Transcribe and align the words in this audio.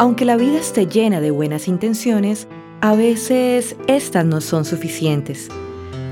Aunque 0.00 0.24
la 0.24 0.38
vida 0.38 0.58
esté 0.58 0.86
llena 0.86 1.20
de 1.20 1.30
buenas 1.30 1.68
intenciones, 1.68 2.48
a 2.80 2.94
veces 2.94 3.76
estas 3.86 4.24
no 4.24 4.40
son 4.40 4.64
suficientes. 4.64 5.50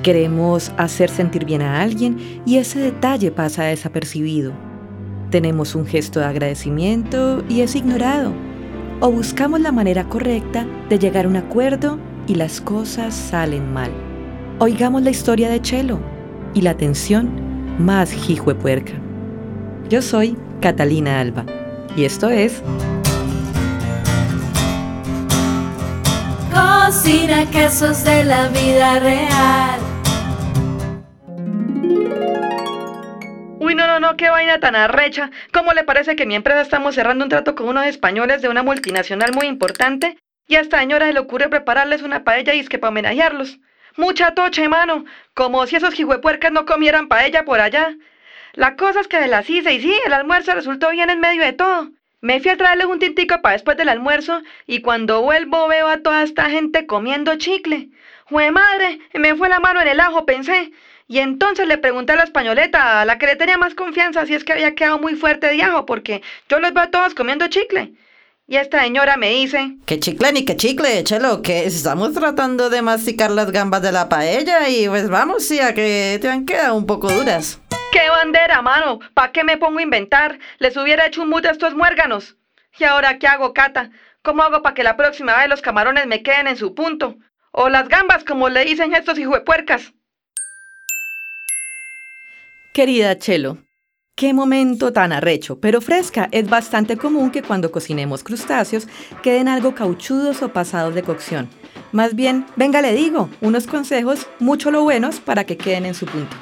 Queremos 0.03 0.73
hacer 0.77 1.09
sentir 1.09 1.47
bien 1.47 1.63
a 1.63 1.81
alguien 1.81 2.43
y 2.45 2.59
ese 2.59 2.81
detalle 2.81 3.31
pasa 3.31 3.65
desapercibido. 3.65 4.53
Tenemos 5.31 5.75
un 5.75 5.87
gesto 5.87 6.21
de 6.21 6.27
agradecimiento 6.27 7.43
y 7.49 7.63
es 7.63 7.75
ignorado. 7.77 8.35
O 9.01 9.11
buscamos 9.11 9.63
la 9.63 9.73
manera 9.73 10.07
correcta 10.07 10.67
de 10.91 10.99
llegar 10.99 11.25
a 11.25 11.29
un 11.29 11.37
acuerdo 11.37 11.99
y 12.27 12.35
las 12.35 12.61
cosas 12.61 13.15
salen 13.15 13.73
mal. 13.73 13.91
Oigamos 14.59 15.01
la 15.01 15.09
historia 15.09 15.49
de 15.49 15.63
Chelo 15.63 15.99
y 16.53 16.61
la 16.61 16.77
tensión 16.77 17.31
más 17.79 18.15
puerca. 18.61 18.93
Yo 19.89 20.03
soy 20.03 20.37
Catalina 20.61 21.21
Alba 21.21 21.47
y 21.97 22.05
esto 22.05 22.29
es 22.29 22.63
Cocina 27.09 27.51
quesos 27.51 28.05
de 28.05 28.23
la 28.23 28.49
vida 28.49 29.01
real. 29.01 29.81
Uy, 33.61 33.75
no, 33.75 33.87
no, 33.87 33.99
no, 33.99 34.15
qué 34.19 34.29
vaina 34.29 34.61
tan 34.61 34.77
arrecha. 34.77 35.31
¿Cómo 35.51 35.73
le 35.73 35.85
parece 35.85 36.17
que 36.17 36.27
mi 36.27 36.35
empresa 36.35 36.61
estamos 36.61 36.95
cerrando 36.95 37.25
un 37.25 37.31
trato 37.31 37.55
con 37.55 37.67
unos 37.67 37.87
españoles 37.87 38.43
de 38.43 38.51
una 38.51 38.63
multinacional 38.63 39.33
muy 39.33 39.47
importante? 39.47 40.19
Y 40.49 40.57
a 40.57 40.61
esta 40.61 40.81
señora 40.81 41.07
se 41.07 41.15
le 41.15 41.21
ocurre 41.21 41.49
prepararles 41.49 42.03
una 42.03 42.25
paella 42.25 42.53
y 42.53 42.61
es 42.61 42.69
que 42.69 42.79
para 42.79 42.91
homenajearlos. 42.91 43.59
Mucha 43.97 44.35
toche, 44.35 44.69
mano. 44.69 45.07
Como 45.33 45.67
si 45.67 45.77
esos 45.77 45.95
jihuepuercas 45.95 46.53
no 46.53 46.67
comieran 46.67 47.09
paella 47.09 47.47
por 47.47 47.61
allá. 47.61 47.97
La 48.53 48.77
cosa 48.77 49.01
es 49.01 49.09
que 49.09 49.19
de 49.19 49.29
las 49.29 49.49
hice 49.49 49.73
y 49.73 49.81
sí, 49.81 49.95
el 50.05 50.13
almuerzo 50.13 50.53
resultó 50.53 50.91
bien 50.91 51.09
en 51.09 51.21
medio 51.21 51.43
de 51.43 51.55
todo. 51.55 51.89
Me 52.21 52.41
fui 52.41 52.51
a 52.51 52.57
traerles 52.57 52.87
un 52.87 52.99
tintico 52.99 53.41
para 53.41 53.53
después 53.53 53.77
del 53.77 53.89
almuerzo 53.89 54.43
y 54.67 54.81
cuando 54.81 55.23
vuelvo 55.23 55.69
veo 55.69 55.87
a 55.87 55.99
toda 55.99 56.25
esta 56.25 56.51
gente 56.51 56.87
comiendo 56.87 57.37
chicle. 57.37 57.91
¡Jue 58.25 58.51
madre! 58.51 58.99
Me 59.15 59.37
fue 59.37 59.49
la 59.49 59.61
mano 59.61 59.81
en 59.81 59.89
el 59.89 60.01
ajo, 60.01 60.27
pensé. 60.27 60.73
Y 61.07 61.21
entonces 61.21 61.69
le 61.69 61.79
pregunté 61.79 62.13
a 62.13 62.17
la 62.17 62.25
españoleta, 62.25 63.01
a 63.01 63.05
la 63.05 63.19
que 63.19 63.27
le 63.27 63.37
tenía 63.37 63.57
más 63.57 63.75
confianza, 63.75 64.27
si 64.27 64.35
es 64.35 64.45
que 64.45 64.53
había 64.53 64.75
quedado 64.75 64.99
muy 64.99 65.15
fuerte 65.15 65.47
de 65.47 65.63
ajo, 65.63 65.87
porque 65.87 66.21
yo 66.49 66.59
los 66.59 66.75
veo 66.75 66.85
a 66.85 66.91
todos 66.91 67.15
comiendo 67.15 67.47
chicle. 67.49 67.95
Y 68.47 68.57
esta 68.57 68.83
señora 68.83 69.17
me 69.17 69.31
dice... 69.31 69.77
Que 69.87 70.01
chicle 70.01 70.33
ni 70.33 70.45
que 70.45 70.57
chicle, 70.57 71.05
chelo, 71.05 71.41
que 71.41 71.67
estamos 71.67 72.15
tratando 72.15 72.69
de 72.69 72.83
masticar 72.83 73.31
las 73.31 73.53
gambas 73.53 73.83
de 73.83 73.93
la 73.93 74.09
paella 74.09 74.69
y 74.69 74.89
pues 74.89 75.09
vamos, 75.09 75.47
sí, 75.47 75.61
a 75.61 75.73
que 75.73 76.19
te 76.21 76.29
han 76.29 76.47
quedado 76.47 76.75
un 76.75 76.87
poco 76.87 77.13
duras. 77.13 77.61
¡Qué 77.91 78.11
bandera, 78.11 78.61
mano! 78.61 78.99
¿Para 79.15 79.33
qué 79.33 79.45
me 79.45 79.57
pongo 79.57 79.79
a 79.79 79.83
inventar? 79.83 80.39
Les 80.59 80.77
hubiera 80.77 81.07
hecho 81.07 81.23
un 81.23 81.31
mute 81.31 81.49
a 81.49 81.53
estos 81.53 81.75
muérganos. 81.75 82.37
¿Y 82.79 82.85
ahora 82.85 83.19
qué 83.19 83.27
hago, 83.27 83.55
Cata? 83.55 83.91
¿Cómo 84.23 84.43
hago 84.43 84.63
para 84.63 84.75
que 84.75 84.83
la 84.83 84.97
próxima 84.97 85.37
vez 85.39 85.49
los 85.49 85.63
camarones 85.63 86.07
me 86.07 86.23
queden 86.23 86.49
en 86.49 86.57
su 86.57 86.75
punto? 86.75 87.17
O 87.51 87.69
las 87.71 87.89
gambas, 87.89 88.25
como 88.25 88.51
le 88.51 88.65
dicen 88.65 88.95
estos 88.95 89.19
puercas. 89.45 89.95
Querida 92.75 93.19
Chelo, 93.19 93.59
qué 94.15 94.35
momento 94.35 94.93
tan 94.93 95.13
arrecho, 95.13 95.59
pero 95.59 95.81
fresca. 95.81 96.29
Es 96.31 96.49
bastante 96.49 96.99
común 96.99 97.31
que 97.31 97.43
cuando 97.43 97.73
cocinemos 97.73 98.23
crustáceos 98.23 98.87
queden 99.23 99.49
algo 99.49 99.75
cauchudos 99.75 100.43
o 100.43 100.53
pasados 100.53 100.95
de 100.95 101.03
cocción. 101.03 101.49
Más 101.93 102.15
bien, 102.15 102.45
venga, 102.55 102.83
le 102.83 102.93
digo, 102.93 103.31
unos 103.41 103.67
consejos 103.67 104.29
mucho 104.39 104.71
lo 104.71 104.83
buenos 104.83 105.21
para 105.21 105.45
que 105.45 105.57
queden 105.57 105.87
en 105.87 105.95
su 105.95 106.05
punto. 106.05 106.37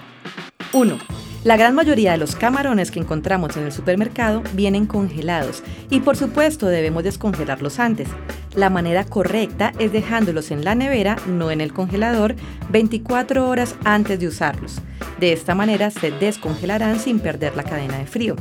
1. 0.72 0.98
La 1.46 1.56
gran 1.56 1.76
mayoría 1.76 2.10
de 2.10 2.18
los 2.18 2.34
camarones 2.34 2.90
que 2.90 2.98
encontramos 2.98 3.56
en 3.56 3.62
el 3.62 3.70
supermercado 3.70 4.42
vienen 4.54 4.84
congelados 4.84 5.62
y 5.90 6.00
por 6.00 6.16
supuesto 6.16 6.66
debemos 6.66 7.04
descongelarlos 7.04 7.78
antes. 7.78 8.08
La 8.56 8.68
manera 8.68 9.04
correcta 9.04 9.72
es 9.78 9.92
dejándolos 9.92 10.50
en 10.50 10.64
la 10.64 10.74
nevera, 10.74 11.14
no 11.28 11.52
en 11.52 11.60
el 11.60 11.72
congelador, 11.72 12.34
24 12.70 13.48
horas 13.48 13.76
antes 13.84 14.18
de 14.18 14.26
usarlos. 14.26 14.80
De 15.20 15.32
esta 15.32 15.54
manera 15.54 15.92
se 15.92 16.10
descongelarán 16.10 16.98
sin 16.98 17.20
perder 17.20 17.54
la 17.54 17.62
cadena 17.62 17.98
de 17.98 18.06
frío. 18.06 18.34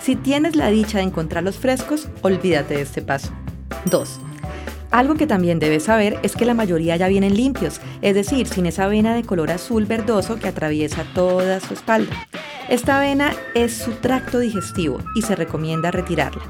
Si 0.00 0.16
tienes 0.16 0.56
la 0.56 0.68
dicha 0.68 0.96
de 0.96 1.04
encontrarlos 1.04 1.58
frescos, 1.58 2.08
olvídate 2.22 2.76
de 2.76 2.80
este 2.80 3.02
paso. 3.02 3.30
2. 3.90 4.20
Algo 4.90 5.16
que 5.16 5.26
también 5.26 5.58
debes 5.58 5.82
saber 5.82 6.18
es 6.22 6.34
que 6.34 6.46
la 6.46 6.54
mayoría 6.54 6.96
ya 6.96 7.08
vienen 7.08 7.36
limpios, 7.36 7.78
es 8.00 8.14
decir, 8.14 8.46
sin 8.46 8.64
esa 8.64 8.86
vena 8.86 9.14
de 9.14 9.22
color 9.22 9.50
azul 9.50 9.84
verdoso 9.84 10.38
que 10.38 10.48
atraviesa 10.48 11.04
toda 11.14 11.60
su 11.60 11.74
espalda. 11.74 12.16
Esta 12.68 13.00
vena 13.00 13.32
es 13.54 13.72
su 13.72 13.92
tracto 13.92 14.38
digestivo 14.38 14.98
y 15.14 15.22
se 15.22 15.34
recomienda 15.34 15.90
retirarla. 15.90 16.42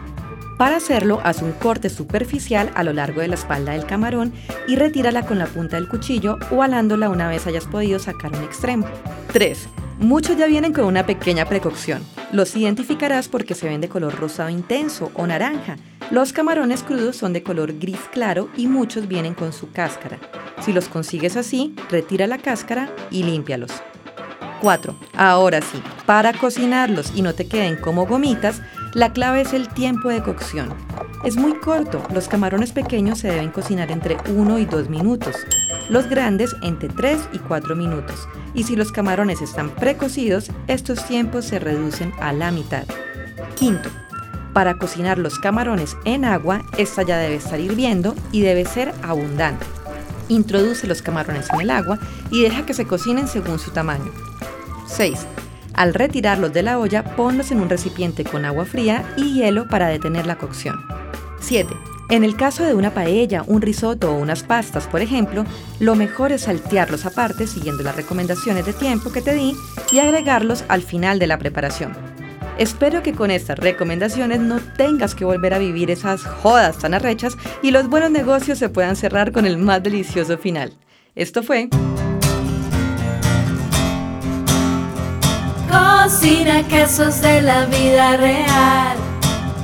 Para 0.59 0.79
hacerlo, 0.79 1.21
haz 1.23 1.43
un 1.43 1.53
corte 1.53 1.89
superficial 1.89 2.73
a 2.75 2.83
lo 2.83 2.93
largo 2.93 3.21
de 3.21 3.29
la 3.29 3.37
espalda 3.37 3.73
del 3.73 3.87
camarón 3.87 4.33
y 4.67 4.75
retírala 4.75 5.25
con 5.25 5.39
la 5.39 5.47
punta 5.47 5.77
del 5.77 5.87
cuchillo 5.87 6.37
o 6.51 6.65
alándola 6.65 7.09
una 7.09 7.29
vez 7.29 7.47
hayas 7.47 7.67
podido 7.67 8.01
sacar 8.01 8.33
un 8.33 8.43
extremo. 8.43 8.89
3. 9.33 9.69
Muchos 10.01 10.37
ya 10.37 10.47
vienen 10.47 10.73
con 10.73 10.87
una 10.87 11.07
pequeña 11.07 11.45
precaución. 11.45 12.03
Los 12.33 12.57
identificarás 12.57 13.29
porque 13.29 13.55
se 13.55 13.69
ven 13.69 13.81
de 13.81 13.89
color 13.89 14.19
rosado 14.19 14.49
intenso 14.49 15.13
o 15.15 15.25
naranja. 15.25 15.77
Los 16.11 16.33
camarones 16.33 16.83
crudos 16.83 17.15
son 17.15 17.33
de 17.33 17.45
color 17.45 17.79
gris 17.79 18.01
claro 18.13 18.49
y 18.57 18.67
muchos 18.67 19.07
vienen 19.07 19.35
con 19.35 19.53
su 19.53 19.71
cáscara. 19.71 20.19
Si 20.63 20.73
los 20.73 20.89
consigues 20.89 21.37
así, 21.37 21.77
retira 21.89 22.27
la 22.27 22.39
cáscara 22.39 22.91
y 23.13 23.23
límpialos. 23.23 23.71
4. 24.61 24.95
Ahora 25.17 25.61
sí, 25.61 25.83
para 26.07 26.33
cocinarlos 26.33 27.13
y 27.15 27.23
no 27.23 27.35
te 27.35 27.47
queden 27.47 27.77
como 27.77 28.07
gomitas, 28.07 28.63
la 28.95 29.13
clave 29.13 29.43
es 29.43 29.53
el 29.53 29.69
tiempo 29.69 30.09
de 30.09 30.23
cocción. 30.23 30.75
Es 31.25 31.37
muy 31.37 31.55
corto, 31.59 32.03
los 32.13 32.29
camarones 32.29 32.73
pequeños 32.73 33.19
se 33.19 33.29
deben 33.29 33.51
cocinar 33.51 33.91
entre 33.91 34.17
1 34.29 34.59
y 34.59 34.65
2 34.65 34.89
minutos, 34.89 35.37
los 35.89 36.09
grandes 36.09 36.55
entre 36.63 36.89
3 36.89 37.31
y 37.33 37.39
4 37.39 37.75
minutos, 37.75 38.29
y 38.55 38.65
si 38.65 38.77
los 38.77 38.93
camarones 38.93 39.43
están 39.43 39.71
precocidos, 39.71 40.51
estos 40.69 41.05
tiempos 41.07 41.45
se 41.45 41.59
reducen 41.59 42.13
a 42.21 42.33
la 42.33 42.51
mitad. 42.51 42.85
Quinto, 43.57 43.91
para 44.53 44.79
cocinar 44.79 45.19
los 45.19 45.39
camarones 45.39 45.97
en 46.05 46.25
agua, 46.25 46.63
esta 46.77 47.03
ya 47.03 47.19
debe 47.19 47.37
estar 47.37 47.61
hirviendo 47.61 48.15
y 48.33 48.43
debe 48.43 48.65
ser 48.65 48.93
abundante. 49.03 49.67
Introduce 50.29 50.87
los 50.87 51.03
camarones 51.03 51.49
en 51.53 51.61
el 51.61 51.71
agua 51.71 51.99
y 52.31 52.43
deja 52.43 52.67
que 52.67 52.75
se 52.75 52.87
cocinen 52.87 53.29
según 53.29 53.59
su 53.59 53.71
tamaño. 53.71 54.28
6. 54.89 55.27
Al 55.75 55.95
retirarlos 55.95 56.53
de 56.53 56.63
la 56.63 56.79
olla, 56.79 57.05
ponlos 57.17 57.53
en 57.53 57.61
un 57.61 57.69
recipiente 57.69 58.25
con 58.25 58.45
agua 58.45 58.65
fría 58.65 59.05
y 59.17 59.35
hielo 59.35 59.69
para 59.69 59.87
detener 59.87 60.27
la 60.27 60.37
cocción. 60.37 60.77
7. 61.41 61.73
En 62.11 62.25
el 62.25 62.37
caso 62.37 62.65
de 62.65 62.75
una 62.75 62.95
paella, 62.95 63.45
un 63.47 63.61
risotto 63.61 64.11
o 64.11 64.19
unas 64.19 64.43
pastas, 64.43 64.87
por 64.87 65.03
ejemplo, 65.03 65.45
lo 65.79 65.95
mejor 65.95 66.33
es 66.33 66.43
saltearlos 66.43 67.05
aparte 67.05 67.47
siguiendo 67.47 67.83
las 67.83 67.97
recomendaciones 67.97 68.65
de 68.65 68.73
tiempo 68.73 69.13
que 69.13 69.21
te 69.21 69.35
di 69.35 69.55
y 69.93 69.99
agregarlos 69.99 70.65
al 70.69 70.83
final 70.83 71.19
de 71.19 71.27
la 71.27 71.39
preparación. 71.39 71.93
Espero 72.57 73.03
que 73.03 73.13
con 73.13 73.31
estas 73.31 73.59
recomendaciones 73.59 74.41
no 74.41 74.59
tengas 74.59 75.15
que 75.15 75.25
volver 75.25 75.55
a 75.55 75.59
vivir 75.59 75.91
esas 75.91 76.23
jodas 76.23 76.79
tan 76.79 76.95
arrechas 76.95 77.37
y 77.63 77.71
los 77.71 77.89
buenos 77.89 78.11
negocios 78.11 78.59
se 78.59 78.69
puedan 78.69 78.97
cerrar 78.97 79.31
con 79.31 79.47
el 79.47 79.59
más 79.59 79.83
delicioso 79.83 80.39
final. 80.39 80.73
Esto 81.15 81.43
fue... 81.43 81.69
Cocina 86.09 86.63
de 86.63 87.43
la 87.43 87.67
vida 87.67 88.17
real. 88.17 88.97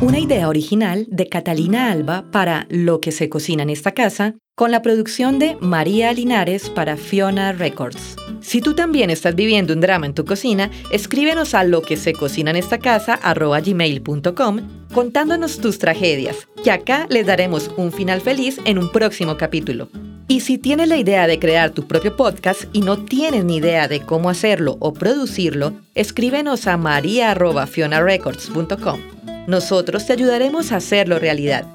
Una 0.03 0.19
idea 0.19 0.47
original 0.47 1.07
de 1.09 1.27
Catalina 1.27 1.91
Alba 1.91 2.27
para 2.31 2.67
Lo 2.69 3.01
que 3.01 3.13
se 3.13 3.31
cocina 3.31 3.63
en 3.63 3.71
esta 3.71 3.93
casa, 3.93 4.35
con 4.55 4.71
la 4.71 4.83
producción 4.83 5.39
de 5.39 5.57
María 5.63 6.13
Linares 6.13 6.69
para 6.69 6.99
Fiona 6.99 7.53
Records. 7.53 8.17
Si 8.43 8.61
tú 8.61 8.75
también 8.75 9.09
estás 9.09 9.35
viviendo 9.35 9.73
un 9.73 9.81
drama 9.81 10.05
en 10.05 10.13
tu 10.13 10.27
cocina, 10.27 10.71
escríbenos 10.91 11.55
a 11.55 11.65
lo 11.65 11.81
que 11.81 11.97
se 11.97 12.13
cocina 12.13 12.51
en 12.51 12.57
esta 12.57 12.77
casa 12.77 13.19
gmail.com 13.25 14.61
contándonos 14.93 15.61
tus 15.61 15.79
tragedias, 15.79 16.47
que 16.63 16.71
acá 16.71 17.07
les 17.09 17.25
daremos 17.25 17.71
un 17.79 17.91
final 17.91 18.21
feliz 18.21 18.61
en 18.67 18.79
un 18.79 18.93
próximo 18.93 19.39
capítulo. 19.39 19.89
Y 20.27 20.41
si 20.41 20.57
tienes 20.57 20.89
la 20.89 20.97
idea 20.97 21.27
de 21.27 21.39
crear 21.39 21.69
tu 21.71 21.87
propio 21.87 22.17
podcast 22.17 22.65
y 22.73 22.81
no 22.81 23.05
tienes 23.05 23.45
ni 23.45 23.57
idea 23.57 23.89
de 23.89 24.01
cómo 24.01 24.31
hacerlo 24.31 24.79
o 24.81 24.95
producirlo, 24.95 25.75
escríbenos 25.95 26.67
a 26.67 26.79
maria.fionarecords.com. 26.79 29.01
Nosotros 29.47 30.07
te 30.07 30.15
ayudaremos 30.15 30.73
a 30.73 30.77
hacerlo 30.77 31.19
realidad. 31.19 31.67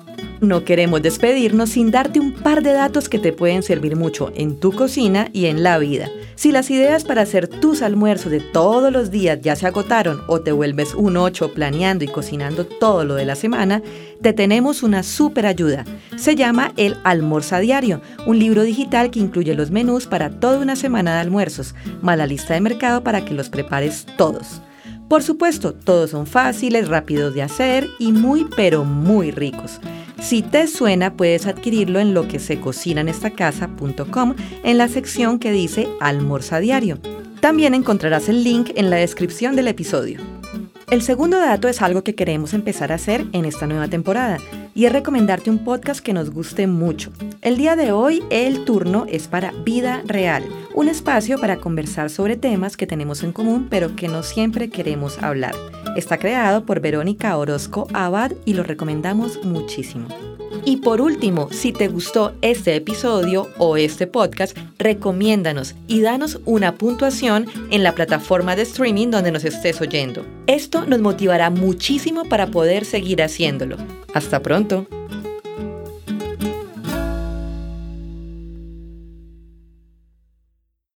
No 0.41 0.63
queremos 0.63 1.01
despedirnos 1.01 1.71
sin 1.71 1.91
darte 1.91 2.21
un 2.21 2.31
par 2.31 2.63
de 2.63 2.71
datos 2.71 3.09
que 3.09 3.19
te 3.19 3.33
pueden 3.33 3.61
servir 3.61 3.97
mucho 3.97 4.31
en 4.35 4.57
tu 4.57 4.71
cocina 4.71 5.27
y 5.33 5.47
en 5.47 5.63
la 5.63 5.77
vida. 5.77 6.09
Si 6.35 6.53
las 6.53 6.71
ideas 6.71 7.03
para 7.03 7.23
hacer 7.23 7.49
tus 7.49 7.81
almuerzos 7.81 8.31
de 8.31 8.39
todos 8.39 8.93
los 8.93 9.11
días 9.11 9.39
ya 9.41 9.57
se 9.57 9.67
agotaron 9.67 10.21
o 10.27 10.39
te 10.39 10.53
vuelves 10.53 10.95
un 10.95 11.17
8 11.17 11.53
planeando 11.53 12.05
y 12.05 12.07
cocinando 12.07 12.65
todo 12.65 13.03
lo 13.03 13.15
de 13.15 13.25
la 13.25 13.35
semana, 13.35 13.81
te 14.21 14.31
tenemos 14.31 14.81
una 14.81 15.03
súper 15.03 15.45
ayuda. 15.45 15.83
Se 16.15 16.37
llama 16.37 16.71
El 16.77 16.95
Almorza 17.03 17.59
Diario, 17.59 18.01
un 18.25 18.39
libro 18.39 18.63
digital 18.63 19.11
que 19.11 19.19
incluye 19.19 19.53
los 19.55 19.71
menús 19.71 20.07
para 20.07 20.29
toda 20.29 20.59
una 20.59 20.77
semana 20.77 21.15
de 21.15 21.19
almuerzos, 21.19 21.75
más 22.01 22.17
la 22.17 22.27
lista 22.27 22.53
de 22.53 22.61
mercado 22.61 23.03
para 23.03 23.25
que 23.25 23.33
los 23.33 23.49
prepares 23.49 24.05
todos. 24.17 24.61
Por 25.09 25.21
supuesto, 25.21 25.73
todos 25.73 26.11
son 26.11 26.27
fáciles, 26.27 26.87
rápidos 26.87 27.33
de 27.33 27.41
hacer 27.41 27.89
y 27.99 28.13
muy 28.13 28.47
pero 28.55 28.85
muy 28.85 29.31
ricos. 29.31 29.81
Si 30.21 30.41
te 30.41 30.67
suena, 30.67 31.13
puedes 31.13 31.47
adquirirlo 31.47 31.99
en 31.99 32.13
lo 32.13 32.27
que 32.27 32.39
se 32.39 32.59
cocina 32.59 33.01
en 33.01 33.09
esta 33.09 33.31
casa.com 33.31 34.35
en 34.63 34.77
la 34.77 34.87
sección 34.87 35.39
que 35.39 35.51
dice 35.51 35.87
Almorza 36.01 36.59
Diario. 36.59 36.99
También 37.39 37.73
encontrarás 37.73 38.27
el 38.27 38.43
link 38.43 38.71
en 38.75 38.89
la 38.89 38.97
descripción 38.97 39.55
del 39.55 39.69
episodio. 39.69 40.19
El 40.91 41.01
segundo 41.03 41.39
dato 41.39 41.67
es 41.67 41.81
algo 41.81 42.03
que 42.03 42.15
queremos 42.15 42.53
empezar 42.53 42.91
a 42.91 42.95
hacer 42.95 43.25
en 43.31 43.45
esta 43.45 43.67
nueva 43.67 43.87
temporada 43.87 44.39
y 44.75 44.85
es 44.85 44.91
recomendarte 44.91 45.49
un 45.49 45.63
podcast 45.63 46.01
que 46.01 46.13
nos 46.13 46.31
guste 46.31 46.67
mucho. 46.67 47.11
El 47.41 47.57
día 47.57 47.75
de 47.75 47.91
hoy 47.91 48.23
el 48.29 48.65
turno 48.65 49.05
es 49.07 49.27
para 49.27 49.51
Vida 49.63 50.01
Real, 50.05 50.43
un 50.73 50.87
espacio 50.87 51.39
para 51.39 51.57
conversar 51.57 52.09
sobre 52.09 52.37
temas 52.37 52.77
que 52.77 52.87
tenemos 52.87 53.23
en 53.23 53.31
común 53.31 53.67
pero 53.69 53.95
que 53.95 54.07
no 54.07 54.23
siempre 54.23 54.69
queremos 54.69 55.21
hablar. 55.21 55.55
Está 55.95 56.17
creado 56.17 56.65
por 56.65 56.79
Verónica 56.79 57.35
Orozco 57.37 57.87
Abad 57.93 58.31
y 58.45 58.53
lo 58.53 58.63
recomendamos 58.63 59.43
muchísimo. 59.43 60.07
Y 60.65 60.77
por 60.77 61.01
último, 61.01 61.49
si 61.51 61.71
te 61.71 61.87
gustó 61.87 62.33
este 62.41 62.75
episodio 62.75 63.47
o 63.57 63.77
este 63.77 64.07
podcast, 64.07 64.57
recomiéndanos 64.77 65.75
y 65.87 66.01
danos 66.01 66.39
una 66.45 66.75
puntuación 66.75 67.47
en 67.71 67.83
la 67.83 67.95
plataforma 67.95 68.55
de 68.55 68.63
streaming 68.63 69.09
donde 69.09 69.31
nos 69.31 69.45
estés 69.45 69.79
oyendo. 69.81 70.25
Esto 70.47 70.85
nos 70.85 70.99
motivará 70.99 71.49
muchísimo 71.49 72.25
para 72.25 72.47
poder 72.47 72.85
seguir 72.85 73.21
haciéndolo. 73.21 73.77
Hasta 74.13 74.41
pronto. 74.41 74.85